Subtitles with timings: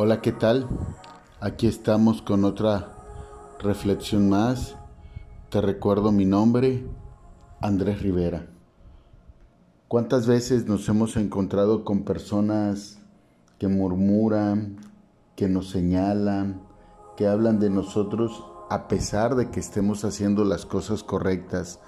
[0.00, 0.68] Hola, ¿qué tal?
[1.40, 2.94] Aquí estamos con otra
[3.58, 4.76] reflexión más.
[5.50, 6.86] Te recuerdo mi nombre,
[7.60, 8.46] Andrés Rivera.
[9.88, 13.00] ¿Cuántas veces nos hemos encontrado con personas
[13.58, 14.76] que murmuran,
[15.34, 16.62] que nos señalan,
[17.16, 21.80] que hablan de nosotros a pesar de que estemos haciendo las cosas correctas,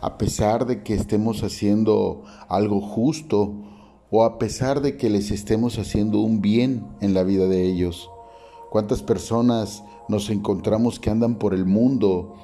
[0.00, 3.75] a pesar de que estemos haciendo algo justo
[4.10, 8.10] o a pesar de que les estemos haciendo un bien en la vida de ellos.
[8.70, 12.34] ¿Cuántas personas nos encontramos que andan por el mundo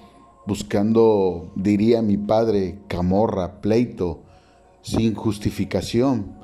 [0.47, 4.23] buscando, diría mi padre, camorra, pleito,
[4.83, 6.37] sin justificación,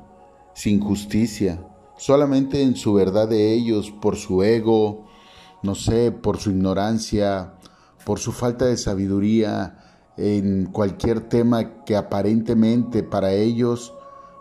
[0.53, 1.65] sin justicia,
[1.97, 5.05] solamente en su verdad de ellos, por su ego,
[5.61, 7.55] no sé, por su ignorancia,
[8.05, 9.77] por su falta de sabiduría
[10.15, 13.93] en cualquier tema que aparentemente para ellos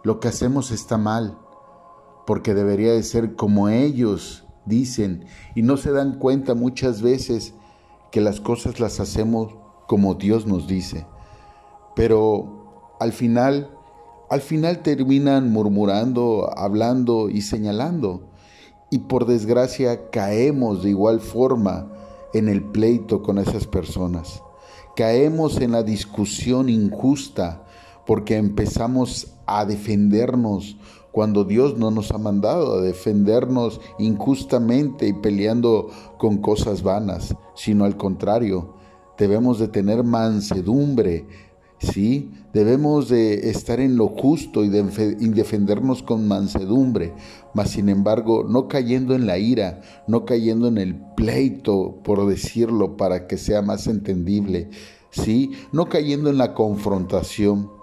[0.05, 1.39] lo que hacemos está mal,
[2.27, 5.25] porque debería de ser como ellos dicen
[5.55, 7.55] y no se dan cuenta muchas veces
[8.13, 9.55] que las cosas las hacemos
[9.87, 11.07] como Dios nos dice.
[11.97, 13.71] Pero al final,
[14.31, 18.31] al final terminan murmurando, hablando y señalando.
[18.91, 21.91] Y por desgracia caemos de igual forma
[22.33, 24.43] en el pleito con esas personas.
[24.97, 27.65] Caemos en la discusión injusta
[28.09, 30.79] porque empezamos a defendernos
[31.13, 37.85] cuando Dios no nos ha mandado a defendernos injustamente y peleando con cosas vanas, sino
[37.85, 38.77] al contrario,
[39.19, 41.27] debemos de tener mansedumbre,
[41.81, 42.31] ¿sí?
[42.55, 47.13] Debemos de estar en lo justo y, de, defendernos con mansedumbre,
[47.53, 52.97] mas sin embargo no cayendo en la ira, no cayendo en el pleito, por decirlo,
[52.97, 54.71] para que sea más entendible,
[55.11, 55.51] ¿sí?
[55.73, 57.77] No cayendo en la confrontación,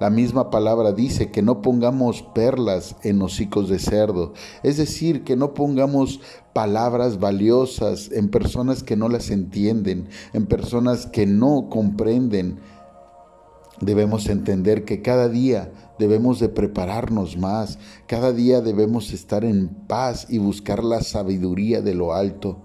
[0.00, 5.36] la misma palabra dice que no pongamos perlas en hocicos de cerdo, es decir, que
[5.36, 6.20] no pongamos
[6.54, 12.60] palabras valiosas en personas que no las entienden, en personas que no comprenden.
[13.82, 20.26] Debemos entender que cada día debemos de prepararnos más, cada día debemos estar en paz
[20.30, 22.62] y buscar la sabiduría de lo alto.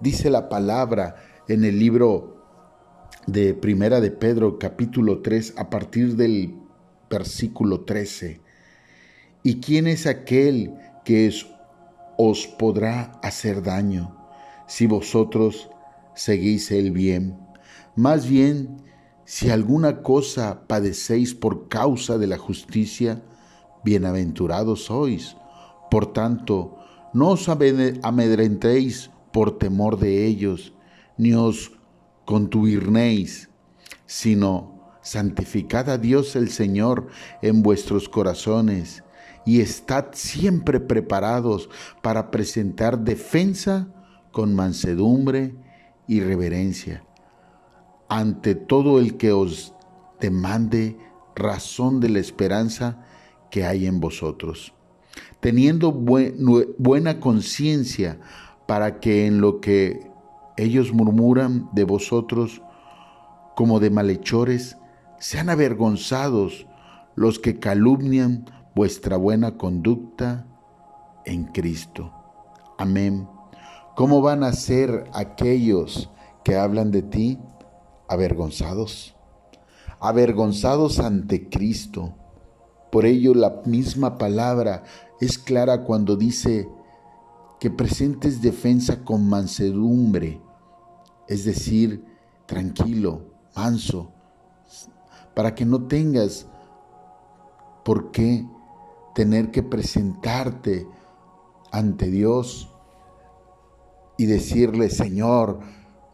[0.00, 1.14] Dice la palabra
[1.46, 2.42] en el libro
[3.28, 6.61] de Primera de Pedro capítulo 3 a partir del
[7.12, 8.40] versículo 13.
[9.42, 10.74] ¿Y quién es aquel
[11.04, 11.30] que
[12.16, 14.16] os podrá hacer daño
[14.66, 15.68] si vosotros
[16.14, 17.38] seguís el bien?
[17.94, 18.82] Más bien,
[19.26, 23.22] si alguna cosa padecéis por causa de la justicia,
[23.84, 25.36] bienaventurados sois.
[25.90, 26.78] Por tanto,
[27.12, 30.72] no os amedrentéis por temor de ellos,
[31.18, 31.72] ni os
[32.24, 33.50] contubirnéis,
[34.06, 37.08] sino santificad a Dios el Señor
[37.42, 39.02] en vuestros corazones
[39.44, 41.68] y estad siempre preparados
[42.00, 43.88] para presentar defensa
[44.30, 45.54] con mansedumbre
[46.06, 47.04] y reverencia.
[48.08, 49.74] Ante todo el que os
[50.20, 50.96] demande
[51.34, 53.04] razón de la esperanza
[53.50, 54.72] que hay en vosotros,
[55.40, 58.20] teniendo buena conciencia
[58.66, 60.10] para que en lo que
[60.56, 62.62] ellos murmuran de vosotros
[63.56, 64.76] como de malhechores,
[65.22, 66.66] sean avergonzados
[67.14, 68.44] los que calumnian
[68.74, 70.48] vuestra buena conducta
[71.24, 72.12] en Cristo.
[72.76, 73.28] Amén.
[73.94, 76.10] ¿Cómo van a ser aquellos
[76.42, 77.38] que hablan de ti?
[78.08, 79.14] Avergonzados.
[80.00, 82.16] Avergonzados ante Cristo.
[82.90, 84.82] Por ello la misma palabra
[85.20, 86.68] es clara cuando dice
[87.60, 90.40] que presentes defensa con mansedumbre,
[91.28, 92.04] es decir,
[92.46, 94.12] tranquilo, manso,
[95.34, 96.46] para que no tengas
[97.84, 98.46] por qué
[99.14, 100.86] tener que presentarte
[101.70, 102.68] ante Dios
[104.16, 105.60] y decirle, Señor,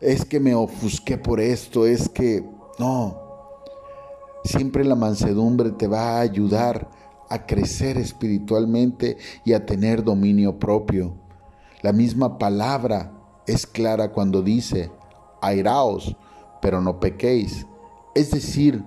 [0.01, 2.49] es que me ofusqué por esto, es que
[2.79, 3.19] no.
[4.45, 6.89] Siempre la mansedumbre te va a ayudar
[7.29, 11.15] a crecer espiritualmente y a tener dominio propio.
[11.83, 13.13] La misma palabra
[13.47, 14.91] es clara cuando dice,
[15.41, 16.17] airaos,
[16.63, 17.67] pero no pequéis.
[18.15, 18.85] Es decir,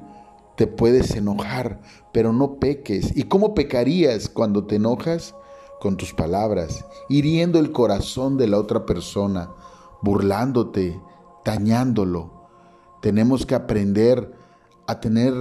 [0.56, 1.81] te puedes enojar,
[2.12, 3.15] pero no peques.
[3.15, 5.36] ¿Y cómo pecarías cuando te enojas?
[5.80, 9.50] Con tus palabras, hiriendo el corazón de la otra persona,
[10.03, 11.01] burlándote,
[11.44, 12.48] dañándolo.
[13.01, 14.31] Tenemos que aprender
[14.86, 15.33] a tener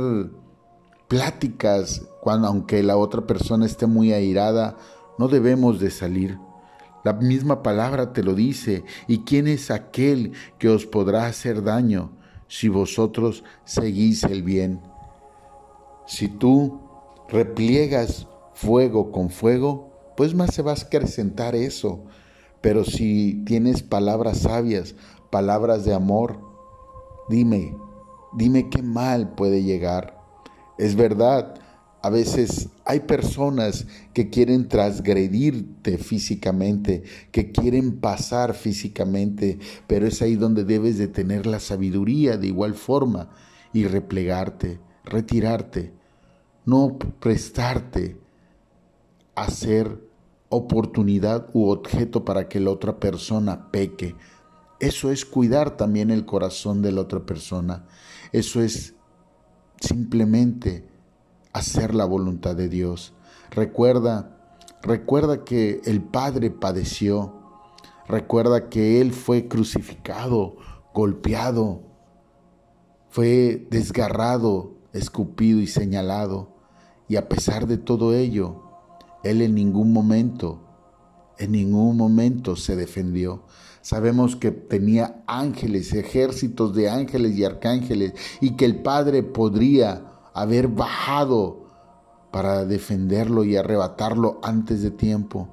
[1.08, 4.78] pláticas cuando aunque la otra persona esté muy airada,
[5.18, 6.38] no debemos de salir.
[7.02, 8.84] La misma palabra te lo dice.
[9.08, 12.12] ¿Y quién es aquel que os podrá hacer daño
[12.46, 14.89] si vosotros seguís el bien?
[16.10, 16.80] Si tú
[17.28, 22.04] repliegas fuego con fuego, pues más se va a acrecentar eso.
[22.60, 24.96] Pero si tienes palabras sabias,
[25.30, 26.40] palabras de amor,
[27.28, 27.76] dime,
[28.32, 30.20] dime qué mal puede llegar.
[30.78, 31.54] Es verdad,
[32.02, 40.34] a veces hay personas que quieren transgredirte físicamente, que quieren pasar físicamente, pero es ahí
[40.34, 43.30] donde debes de tener la sabiduría de igual forma
[43.72, 45.99] y replegarte, retirarte,
[46.70, 48.16] no prestarte
[49.34, 50.08] a ser
[50.48, 54.14] oportunidad u objeto para que la otra persona peque.
[54.78, 57.86] Eso es cuidar también el corazón de la otra persona.
[58.32, 58.94] Eso es
[59.80, 60.88] simplemente
[61.52, 63.14] hacer la voluntad de Dios.
[63.50, 64.38] Recuerda,
[64.80, 67.34] recuerda que el Padre padeció.
[68.06, 70.56] Recuerda que Él fue crucificado,
[70.94, 71.82] golpeado,
[73.08, 76.59] fue desgarrado, escupido y señalado.
[77.10, 78.62] Y a pesar de todo ello,
[79.24, 80.60] Él en ningún momento,
[81.38, 83.42] en ningún momento se defendió.
[83.80, 90.68] Sabemos que tenía ángeles, ejércitos de ángeles y arcángeles, y que el Padre podría haber
[90.68, 91.64] bajado
[92.30, 95.48] para defenderlo y arrebatarlo antes de tiempo,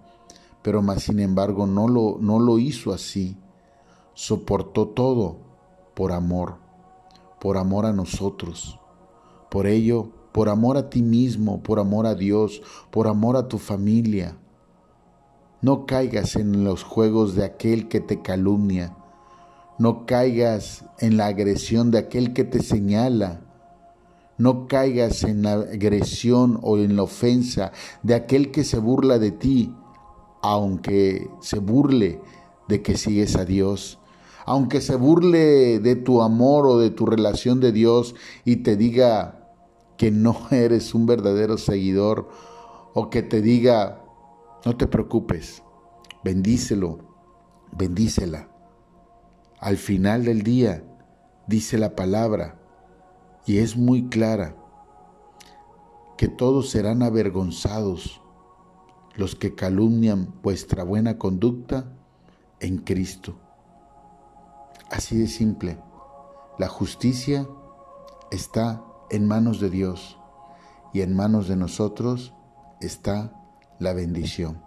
[0.62, 3.36] pero más sin embargo no lo, no lo hizo así.
[4.13, 5.39] Soportó todo
[5.95, 6.57] por amor,
[7.42, 8.80] por amor a nosotros.
[9.50, 12.62] Por ello, por amor a ti mismo, por amor a Dios,
[12.92, 14.38] por amor a tu familia.
[15.63, 18.95] No caigas en los juegos de aquel que te calumnia.
[19.80, 23.42] No caigas en la agresión de aquel que te señala
[24.38, 27.72] no caigas en la agresión o en la ofensa
[28.04, 29.74] de aquel que se burla de ti,
[30.44, 32.22] aunque se burle
[32.68, 33.98] de que sigues a Dios.
[34.45, 38.13] Aunque se burle de tu amor o de tu relación de Dios
[38.45, 39.47] y te diga
[39.98, 42.30] que no eres un verdadero seguidor
[42.94, 44.04] o que te diga,
[44.66, 45.64] no te preocupes,
[46.24, 47.00] bendícelo,
[47.72, 48.50] bendícela.
[49.60, 50.84] Al final del día,
[51.48, 52.60] dice la palabra,
[53.46, 54.56] y es muy clara,
[56.18, 58.22] que todos serán avergonzados
[59.16, 61.92] los que calumnian vuestra buena conducta
[62.60, 63.36] en Cristo.
[64.90, 65.80] Así de simple,
[66.58, 67.48] la justicia
[68.32, 70.18] está en manos de Dios
[70.94, 72.33] y en manos de nosotros
[72.81, 73.31] está
[73.80, 74.62] la bendición.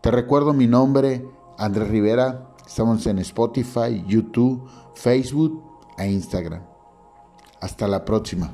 [0.00, 1.26] Te recuerdo mi nombre,
[1.58, 5.62] Andrés Rivera, estamos en Spotify, YouTube, Facebook
[5.98, 6.62] e Instagram.
[7.60, 8.52] Hasta la próxima.